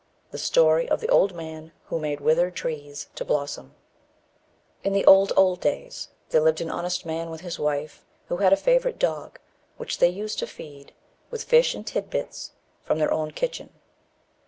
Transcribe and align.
THE 0.31 0.39
STORY 0.39 0.89
OF 0.89 0.99
THE 0.99 1.09
OLD 1.09 1.35
MAN 1.35 1.73
WHO 1.85 1.99
MADE 1.99 2.21
WITHERED 2.21 2.55
TREES 2.55 3.09
TO 3.13 3.23
BLOSSOM 3.23 3.75
In 4.83 4.93
the 4.93 5.05
old, 5.05 5.31
old 5.37 5.59
days, 5.59 6.07
there 6.31 6.41
lived 6.41 6.59
an 6.59 6.71
honest 6.71 7.05
man 7.05 7.29
with 7.29 7.41
his 7.41 7.59
wife, 7.59 8.03
who 8.25 8.37
had 8.37 8.51
a 8.51 8.57
favourite 8.57 8.97
dog, 8.97 9.37
which 9.77 9.99
they 9.99 10.09
used 10.09 10.39
to 10.39 10.47
feed 10.47 10.93
with 11.29 11.43
fish 11.43 11.75
and 11.75 11.85
titbits 11.85 12.53
from 12.83 12.97
their 12.97 13.13
own 13.13 13.29
kitchen. 13.29 13.75